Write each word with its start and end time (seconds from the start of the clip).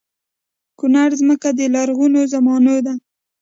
کونړ 0.79 1.09
ځمکه 1.21 1.49
د 1.57 1.61
لرغونو 1.75 2.21
زمانو 2.33 2.75
ده 2.85 2.93